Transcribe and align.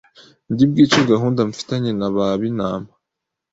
ndi 0.51 0.63
bwice 0.71 0.99
gahunda 1.11 1.39
mfitanye 1.49 1.91
na 1.99 2.09
ba 2.15 2.25
Binama. 2.41 2.91